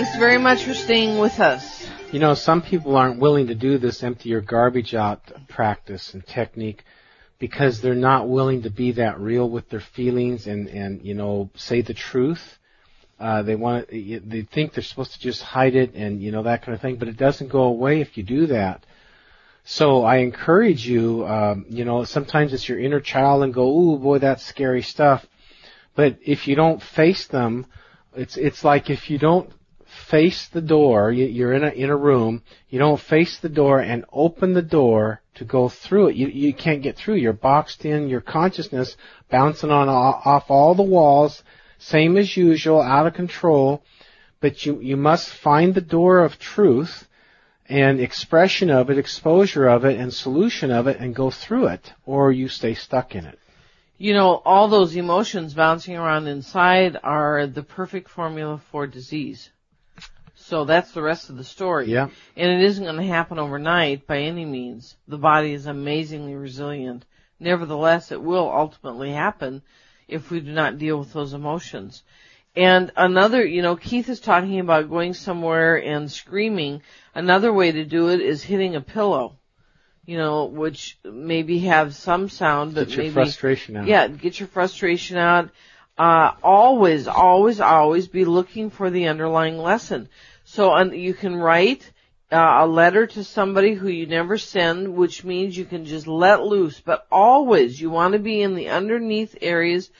Thanks 0.00 0.16
very 0.16 0.38
much 0.38 0.64
for 0.64 0.72
staying 0.72 1.18
with 1.18 1.40
us. 1.40 1.86
You 2.10 2.20
know, 2.20 2.32
some 2.32 2.62
people 2.62 2.96
aren't 2.96 3.20
willing 3.20 3.48
to 3.48 3.54
do 3.54 3.76
this 3.76 4.02
empty 4.02 4.30
your 4.30 4.40
garbage 4.40 4.94
out 4.94 5.20
practice 5.46 6.14
and 6.14 6.26
technique 6.26 6.84
because 7.38 7.82
they're 7.82 7.94
not 7.94 8.26
willing 8.26 8.62
to 8.62 8.70
be 8.70 8.92
that 8.92 9.20
real 9.20 9.46
with 9.50 9.68
their 9.68 9.80
feelings 9.80 10.46
and, 10.46 10.68
and, 10.68 11.04
you 11.04 11.12
know, 11.12 11.50
say 11.54 11.82
the 11.82 11.92
truth. 11.92 12.58
Uh, 13.18 13.42
they 13.42 13.54
want 13.54 13.90
to, 13.90 14.20
they 14.24 14.40
think 14.40 14.72
they're 14.72 14.82
supposed 14.82 15.12
to 15.12 15.20
just 15.20 15.42
hide 15.42 15.76
it 15.76 15.92
and, 15.94 16.22
you 16.22 16.32
know, 16.32 16.44
that 16.44 16.62
kind 16.62 16.74
of 16.74 16.80
thing, 16.80 16.96
but 16.96 17.08
it 17.08 17.18
doesn't 17.18 17.48
go 17.48 17.64
away 17.64 18.00
if 18.00 18.16
you 18.16 18.22
do 18.22 18.46
that. 18.46 18.86
So 19.64 20.02
I 20.02 20.20
encourage 20.20 20.88
you, 20.88 21.26
um, 21.26 21.66
you 21.68 21.84
know, 21.84 22.04
sometimes 22.04 22.54
it's 22.54 22.66
your 22.66 22.80
inner 22.80 23.00
child 23.00 23.42
and 23.42 23.52
go, 23.52 23.68
ooh 23.68 23.98
boy, 23.98 24.18
that's 24.18 24.46
scary 24.46 24.80
stuff. 24.80 25.26
But 25.94 26.16
if 26.24 26.48
you 26.48 26.56
don't 26.56 26.82
face 26.82 27.26
them, 27.26 27.66
it's, 28.16 28.38
it's 28.38 28.64
like 28.64 28.88
if 28.88 29.10
you 29.10 29.18
don't 29.18 29.52
face 30.00 30.48
the 30.48 30.60
door, 30.60 31.12
you're 31.12 31.52
in 31.52 31.64
a, 31.64 31.68
in 31.68 31.90
a 31.90 31.96
room, 31.96 32.42
you 32.68 32.78
don't 32.78 33.00
face 33.00 33.38
the 33.38 33.48
door 33.48 33.80
and 33.80 34.04
open 34.12 34.54
the 34.54 34.62
door 34.62 35.20
to 35.34 35.44
go 35.44 35.68
through 35.68 36.08
it. 36.08 36.16
You, 36.16 36.28
you 36.28 36.52
can't 36.52 36.82
get 36.82 36.96
through. 36.96 37.14
You're 37.14 37.32
boxed 37.32 37.84
in, 37.84 38.08
your 38.08 38.20
consciousness 38.20 38.96
bouncing 39.30 39.70
on 39.70 39.88
off 39.88 40.50
all 40.50 40.74
the 40.74 40.82
walls, 40.82 41.42
same 41.78 42.16
as 42.16 42.36
usual, 42.36 42.80
out 42.80 43.06
of 43.06 43.14
control. 43.14 43.82
But 44.40 44.66
you, 44.66 44.80
you 44.80 44.96
must 44.96 45.28
find 45.28 45.74
the 45.74 45.80
door 45.80 46.20
of 46.20 46.38
truth 46.38 47.06
and 47.68 48.00
expression 48.00 48.70
of 48.70 48.90
it, 48.90 48.98
exposure 48.98 49.68
of 49.68 49.84
it, 49.84 50.00
and 50.00 50.12
solution 50.12 50.70
of 50.70 50.88
it 50.88 50.98
and 50.98 51.14
go 51.14 51.30
through 51.30 51.68
it, 51.68 51.92
or 52.04 52.32
you 52.32 52.48
stay 52.48 52.74
stuck 52.74 53.14
in 53.14 53.24
it. 53.26 53.38
You 53.96 54.14
know, 54.14 54.42
all 54.44 54.68
those 54.68 54.96
emotions 54.96 55.54
bouncing 55.54 55.94
around 55.94 56.26
inside 56.26 56.98
are 57.02 57.46
the 57.46 57.62
perfect 57.62 58.08
formula 58.08 58.60
for 58.70 58.86
disease. 58.86 59.50
So 60.50 60.64
that's 60.64 60.90
the 60.90 61.00
rest 61.00 61.30
of 61.30 61.36
the 61.36 61.44
story. 61.44 61.86
Yeah. 61.92 62.08
And 62.36 62.50
it 62.50 62.60
isn't 62.62 62.84
going 62.84 62.96
to 62.96 63.04
happen 63.04 63.38
overnight 63.38 64.08
by 64.08 64.18
any 64.18 64.44
means. 64.44 64.96
The 65.06 65.16
body 65.16 65.52
is 65.52 65.66
amazingly 65.66 66.34
resilient. 66.34 67.04
Nevertheless, 67.38 68.10
it 68.10 68.20
will 68.20 68.50
ultimately 68.50 69.12
happen 69.12 69.62
if 70.08 70.28
we 70.28 70.40
do 70.40 70.50
not 70.50 70.76
deal 70.76 70.98
with 70.98 71.12
those 71.12 71.34
emotions. 71.34 72.02
And 72.56 72.90
another, 72.96 73.46
you 73.46 73.62
know, 73.62 73.76
Keith 73.76 74.08
is 74.08 74.18
talking 74.18 74.58
about 74.58 74.90
going 74.90 75.14
somewhere 75.14 75.76
and 75.76 76.10
screaming. 76.10 76.82
Another 77.14 77.52
way 77.52 77.70
to 77.70 77.84
do 77.84 78.08
it 78.08 78.20
is 78.20 78.42
hitting 78.42 78.74
a 78.74 78.80
pillow. 78.80 79.36
You 80.04 80.18
know, 80.18 80.46
which 80.46 80.98
maybe 81.04 81.60
have 81.60 81.94
some 81.94 82.28
sound, 82.28 82.74
but 82.74 82.88
get 82.88 82.96
your 82.96 83.04
maybe 83.04 83.14
frustration 83.14 83.76
out. 83.76 83.86
Yeah, 83.86 84.08
get 84.08 84.40
your 84.40 84.48
frustration 84.48 85.16
out. 85.16 85.50
Uh, 86.00 86.34
always, 86.42 87.06
always, 87.06 87.60
always 87.60 88.08
be 88.08 88.24
looking 88.24 88.70
for 88.70 88.88
the 88.88 89.08
underlying 89.08 89.58
lesson. 89.58 90.08
So 90.44 90.72
um, 90.72 90.94
you 90.94 91.12
can 91.12 91.36
write 91.36 91.92
uh, 92.32 92.60
a 92.60 92.66
letter 92.66 93.06
to 93.06 93.22
somebody 93.22 93.74
who 93.74 93.88
you 93.88 94.06
never 94.06 94.38
send, 94.38 94.94
which 94.94 95.24
means 95.24 95.54
you 95.54 95.66
can 95.66 95.84
just 95.84 96.06
let 96.06 96.42
loose. 96.42 96.80
But 96.80 97.06
always, 97.12 97.78
you 97.78 97.90
want 97.90 98.14
to 98.14 98.18
be 98.18 98.40
in 98.40 98.54
the 98.54 98.70
underneath 98.70 99.36
areas 99.42 99.90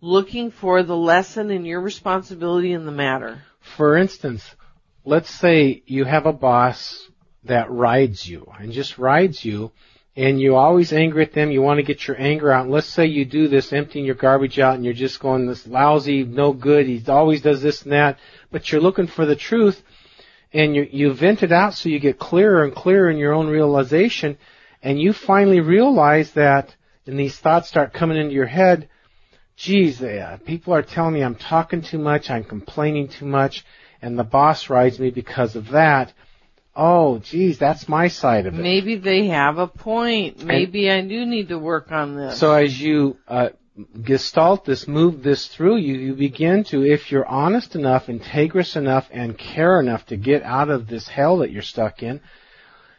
looking 0.00 0.52
for 0.52 0.84
the 0.84 0.96
lesson 0.96 1.50
and 1.50 1.66
your 1.66 1.80
responsibility 1.80 2.72
in 2.72 2.86
the 2.86 2.92
matter. 2.92 3.42
For 3.76 3.96
instance, 3.96 4.48
let's 5.04 5.28
say 5.28 5.82
you 5.86 6.04
have 6.04 6.26
a 6.26 6.32
boss 6.32 7.04
that 7.42 7.68
rides 7.68 8.28
you 8.28 8.46
and 8.60 8.70
just 8.70 8.96
rides 8.96 9.44
you 9.44 9.72
and 10.18 10.40
you 10.40 10.56
always 10.56 10.92
angry 10.92 11.22
at 11.22 11.32
them, 11.32 11.52
you 11.52 11.62
want 11.62 11.78
to 11.78 11.84
get 11.84 12.08
your 12.08 12.20
anger 12.20 12.50
out. 12.50 12.64
And 12.64 12.72
let's 12.72 12.88
say 12.88 13.06
you 13.06 13.24
do 13.24 13.46
this 13.46 13.72
emptying 13.72 14.04
your 14.04 14.16
garbage 14.16 14.58
out 14.58 14.74
and 14.74 14.84
you're 14.84 14.92
just 14.92 15.20
going 15.20 15.46
this 15.46 15.64
lousy, 15.64 16.24
no 16.24 16.52
good, 16.52 16.88
he 16.88 17.00
always 17.06 17.40
does 17.40 17.62
this 17.62 17.82
and 17.82 17.92
that, 17.92 18.18
but 18.50 18.72
you're 18.72 18.80
looking 18.80 19.06
for 19.06 19.24
the 19.26 19.36
truth 19.36 19.80
and 20.52 20.74
you, 20.74 20.88
you 20.90 21.12
vent 21.12 21.44
it 21.44 21.52
out 21.52 21.74
so 21.74 21.88
you 21.88 22.00
get 22.00 22.18
clearer 22.18 22.64
and 22.64 22.74
clearer 22.74 23.08
in 23.08 23.16
your 23.16 23.32
own 23.32 23.46
realization, 23.46 24.36
and 24.82 25.00
you 25.00 25.12
finally 25.12 25.60
realize 25.60 26.32
that, 26.32 26.74
and 27.06 27.20
these 27.20 27.38
thoughts 27.38 27.68
start 27.68 27.92
coming 27.92 28.16
into 28.16 28.34
your 28.34 28.46
head, 28.46 28.88
geez, 29.54 30.02
uh, 30.02 30.36
people 30.44 30.74
are 30.74 30.82
telling 30.82 31.14
me 31.14 31.22
I'm 31.22 31.36
talking 31.36 31.82
too 31.82 31.98
much, 31.98 32.28
I'm 32.28 32.42
complaining 32.42 33.06
too 33.06 33.26
much, 33.26 33.64
and 34.02 34.18
the 34.18 34.24
boss 34.24 34.68
rides 34.68 34.98
me 34.98 35.10
because 35.10 35.54
of 35.54 35.68
that. 35.68 36.12
Oh, 36.80 37.18
geez, 37.18 37.58
that's 37.58 37.88
my 37.88 38.06
side 38.06 38.46
of 38.46 38.54
it. 38.54 38.62
Maybe 38.62 38.94
they 38.94 39.26
have 39.26 39.58
a 39.58 39.66
point. 39.66 40.44
Maybe 40.44 40.88
and 40.88 41.06
I 41.06 41.08
do 41.08 41.26
need 41.26 41.48
to 41.48 41.58
work 41.58 41.90
on 41.90 42.14
this. 42.14 42.38
So 42.38 42.52
as 42.52 42.80
you 42.80 43.16
uh, 43.26 43.48
gestalt 44.00 44.64
this, 44.64 44.86
move 44.86 45.24
this 45.24 45.48
through 45.48 45.78
you, 45.78 45.94
you 45.94 46.14
begin 46.14 46.62
to, 46.64 46.84
if 46.84 47.10
you're 47.10 47.26
honest 47.26 47.74
enough, 47.74 48.06
integrous 48.06 48.76
enough, 48.76 49.08
and 49.10 49.36
care 49.36 49.80
enough 49.80 50.06
to 50.06 50.16
get 50.16 50.44
out 50.44 50.70
of 50.70 50.86
this 50.86 51.08
hell 51.08 51.38
that 51.38 51.50
you're 51.50 51.62
stuck 51.62 52.00
in, 52.04 52.20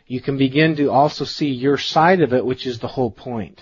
you 0.07 0.19
can 0.19 0.38
begin 0.38 0.75
to 0.75 0.91
also 0.91 1.23
see 1.23 1.47
your 1.47 1.78
side 1.78 2.19
of 2.19 2.34
it, 2.34 2.45
which 2.45 2.68
is 2.68 2.79
the 2.79 2.88
whole 2.88 3.12
point 3.12 3.62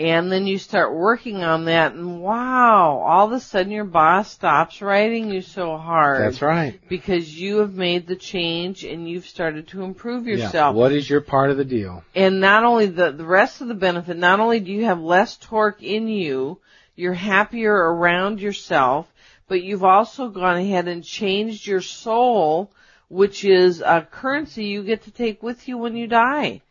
and 0.00 0.32
then 0.32 0.46
you 0.46 0.56
start 0.56 0.94
working 0.94 1.44
on 1.44 1.66
that 1.66 1.92
and 1.92 2.22
wow, 2.22 3.04
all 3.06 3.26
of 3.26 3.32
a 3.32 3.40
sudden 3.40 3.70
your 3.70 3.84
boss 3.84 4.30
stops 4.30 4.80
writing 4.80 5.30
you 5.30 5.42
so 5.42 5.76
hard. 5.76 6.22
That's 6.22 6.40
right. 6.40 6.80
Because 6.88 7.38
you 7.38 7.58
have 7.58 7.74
made 7.74 8.06
the 8.06 8.16
change 8.16 8.82
and 8.82 9.06
you've 9.06 9.26
started 9.26 9.68
to 9.68 9.82
improve 9.82 10.26
yourself. 10.26 10.74
Yeah. 10.74 10.80
What 10.80 10.92
is 10.92 11.08
your 11.08 11.20
part 11.20 11.50
of 11.50 11.58
the 11.58 11.66
deal? 11.66 12.02
And 12.14 12.40
not 12.40 12.64
only 12.64 12.86
the, 12.86 13.12
the 13.12 13.26
rest 13.26 13.60
of 13.60 13.68
the 13.68 13.74
benefit, 13.74 14.16
not 14.16 14.40
only 14.40 14.60
do 14.60 14.72
you 14.72 14.86
have 14.86 15.00
less 15.02 15.36
torque 15.36 15.82
in 15.82 16.08
you, 16.08 16.58
you're 16.96 17.12
happier 17.12 17.74
around 17.74 18.40
yourself, 18.40 19.06
but 19.48 19.62
you've 19.62 19.84
also 19.84 20.28
gone 20.28 20.56
ahead 20.56 20.88
and 20.88 21.04
changed 21.04 21.66
your 21.66 21.82
soul, 21.82 22.70
which 23.08 23.44
is 23.44 23.82
a 23.82 24.06
currency 24.10 24.64
you 24.64 24.82
get 24.82 25.02
to 25.02 25.10
take 25.10 25.42
with 25.42 25.68
you 25.68 25.76
when 25.76 25.94
you 25.94 26.06
die. 26.06 26.62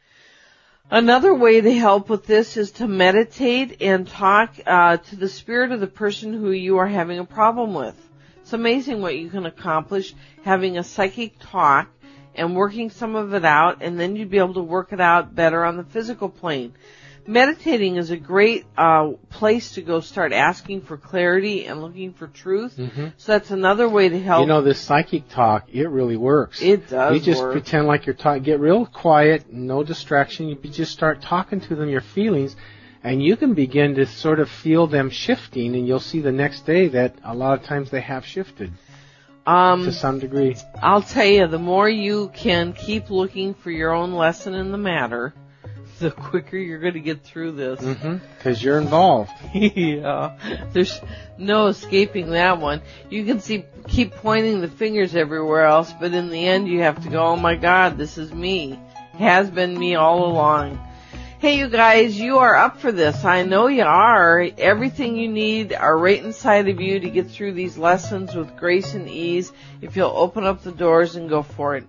Another 0.91 1.35
way 1.35 1.61
to 1.61 1.71
help 1.71 2.09
with 2.09 2.25
this 2.25 2.57
is 2.57 2.71
to 2.71 2.87
meditate 2.87 3.79
and 3.79 4.07
talk 4.07 4.55
uh, 4.65 4.97
to 4.97 5.15
the 5.15 5.29
spirit 5.29 5.71
of 5.71 5.79
the 5.79 5.85
person 5.85 6.33
who 6.33 6.49
you 6.49 6.77
are 6.77 6.87
having 6.87 7.19
a 7.19 7.25
problem 7.25 7.75
with. 7.75 7.95
It's 8.41 8.53
amazing 8.53 8.99
what 8.99 9.15
you 9.15 9.29
can 9.29 9.45
accomplish 9.45 10.15
having 10.43 10.79
a 10.79 10.83
psychic 10.83 11.37
talk 11.39 11.89
and 12.33 12.55
working 12.55 12.89
some 12.89 13.15
of 13.15 13.35
it 13.35 13.45
out, 13.45 13.83
and 13.83 13.99
then 13.99 14.15
you'd 14.15 14.31
be 14.31 14.39
able 14.39 14.55
to 14.55 14.63
work 14.63 14.91
it 14.91 14.99
out 14.99 15.35
better 15.35 15.63
on 15.63 15.77
the 15.77 15.83
physical 15.83 16.27
plane 16.27 16.73
meditating 17.29 17.97
is 17.97 18.09
a 18.09 18.17
great 18.17 18.65
uh, 18.75 19.11
place 19.29 19.73
to 19.73 19.81
go 19.81 19.99
start 19.99 20.33
asking 20.33 20.81
for 20.81 20.97
clarity 20.97 21.65
and 21.65 21.81
looking 21.81 22.11
for 22.13 22.27
truth. 22.27 22.75
Mm-hmm. 22.75 23.07
So 23.17 23.33
that's 23.33 23.51
another 23.51 23.87
way 23.87 24.09
to 24.09 24.19
help. 24.19 24.41
You 24.41 24.47
know, 24.47 24.61
this 24.61 24.79
psychic 24.79 25.29
talk, 25.29 25.69
it 25.71 25.87
really 25.87 26.17
works. 26.17 26.61
It 26.61 26.89
does. 26.89 27.13
You 27.13 27.21
just 27.21 27.41
work. 27.41 27.51
pretend 27.51 27.87
like 27.87 28.07
you're 28.07 28.15
talking, 28.15 28.41
get 28.43 28.59
real 28.59 28.85
quiet, 28.85 29.53
no 29.53 29.83
distraction. 29.83 30.49
You 30.49 30.55
just 30.55 30.91
start 30.91 31.21
talking 31.21 31.61
to 31.61 31.75
them 31.75 31.87
your 31.87 32.01
feelings, 32.01 32.55
and 33.03 33.21
you 33.23 33.37
can 33.37 33.53
begin 33.53 33.95
to 33.95 34.07
sort 34.07 34.39
of 34.39 34.49
feel 34.49 34.87
them 34.87 35.11
shifting, 35.11 35.75
and 35.75 35.87
you'll 35.87 35.99
see 35.99 36.21
the 36.21 36.31
next 36.31 36.65
day 36.65 36.87
that 36.87 37.15
a 37.23 37.35
lot 37.35 37.59
of 37.59 37.65
times 37.65 37.91
they 37.91 38.01
have 38.01 38.25
shifted. 38.25 38.73
Um, 39.45 39.85
to 39.85 39.91
some 39.91 40.19
degree. 40.19 40.55
I'll 40.81 41.01
tell 41.01 41.25
you, 41.25 41.47
the 41.47 41.57
more 41.57 41.89
you 41.89 42.29
can 42.35 42.73
keep 42.73 43.09
looking 43.09 43.53
for 43.53 43.71
your 43.71 43.93
own 43.93 44.13
lesson 44.13 44.53
in 44.53 44.71
the 44.71 44.77
matter, 44.77 45.33
the 45.99 46.11
quicker 46.11 46.57
you're 46.57 46.79
going 46.79 46.93
to 46.93 46.99
get 46.99 47.23
through 47.23 47.53
this. 47.53 47.79
Because 47.79 47.97
mm-hmm, 47.97 48.65
you're 48.65 48.79
involved. 48.79 49.31
yeah. 49.53 50.67
There's 50.71 50.99
no 51.37 51.67
escaping 51.67 52.31
that 52.31 52.59
one. 52.59 52.81
You 53.09 53.25
can 53.25 53.39
see, 53.39 53.65
keep 53.87 54.13
pointing 54.13 54.61
the 54.61 54.67
fingers 54.67 55.15
everywhere 55.15 55.65
else, 55.65 55.93
but 55.99 56.13
in 56.13 56.29
the 56.29 56.47
end 56.47 56.67
you 56.67 56.81
have 56.81 57.03
to 57.03 57.09
go, 57.09 57.23
oh 57.27 57.35
my 57.35 57.55
god, 57.55 57.97
this 57.97 58.17
is 58.17 58.33
me. 58.33 58.73
It 59.13 59.17
has 59.17 59.49
been 59.49 59.77
me 59.77 59.95
all 59.95 60.25
along. 60.25 60.79
Hey 61.39 61.57
you 61.57 61.69
guys, 61.69 62.19
you 62.19 62.39
are 62.39 62.55
up 62.55 62.81
for 62.81 62.91
this. 62.91 63.23
I 63.23 63.43
know 63.43 63.67
you 63.67 63.83
are. 63.83 64.45
Everything 64.57 65.15
you 65.15 65.29
need 65.29 65.71
are 65.71 65.97
right 65.97 66.21
inside 66.21 66.67
of 66.67 66.81
you 66.81 66.99
to 66.99 67.09
get 67.09 67.31
through 67.31 67.53
these 67.53 67.77
lessons 67.77 68.35
with 68.35 68.57
grace 68.57 68.93
and 68.93 69.07
ease 69.07 69.53
if 69.81 69.95
you'll 69.95 70.09
open 70.09 70.43
up 70.43 70.63
the 70.63 70.73
doors 70.73 71.15
and 71.15 71.29
go 71.29 71.41
for 71.41 71.77
it. 71.77 71.85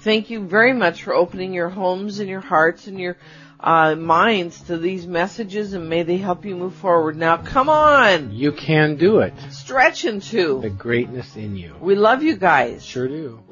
Thank 0.00 0.30
you 0.30 0.46
very 0.46 0.72
much 0.72 1.02
for 1.02 1.12
opening 1.12 1.52
your 1.52 1.68
homes 1.68 2.18
and 2.18 2.30
your 2.30 2.40
hearts 2.40 2.86
and 2.86 2.98
your 2.98 3.18
uh, 3.64 3.94
minds 3.94 4.60
to 4.60 4.76
these 4.76 5.06
messages 5.06 5.72
and 5.72 5.88
may 5.88 6.02
they 6.02 6.18
help 6.18 6.44
you 6.44 6.54
move 6.54 6.74
forward. 6.74 7.16
Now, 7.16 7.38
come 7.38 7.70
on! 7.70 8.30
You 8.30 8.52
can 8.52 8.96
do 8.96 9.20
it. 9.20 9.32
Stretch 9.50 10.04
into 10.04 10.60
the 10.60 10.68
greatness 10.68 11.34
in 11.34 11.56
you. 11.56 11.74
We 11.80 11.94
love 11.94 12.22
you 12.22 12.36
guys. 12.36 12.84
Sure 12.84 13.08
do. 13.08 13.42